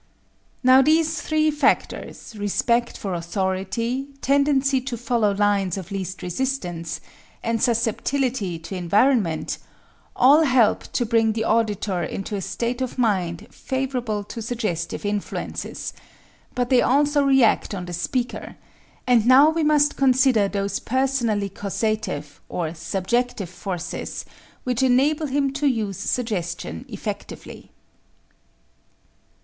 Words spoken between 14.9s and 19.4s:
influences, but they also react on the speaker, and